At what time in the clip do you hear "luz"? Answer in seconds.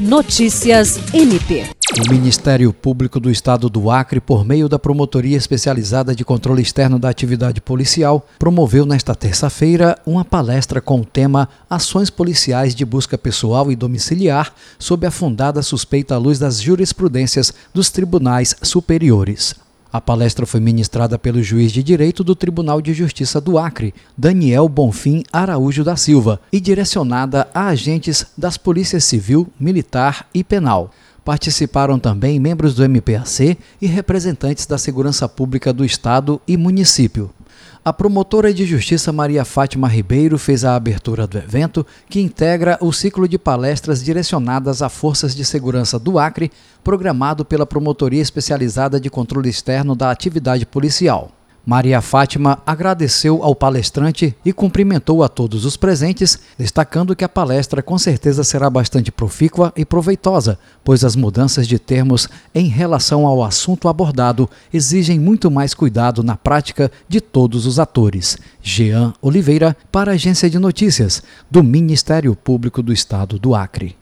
16.18-16.38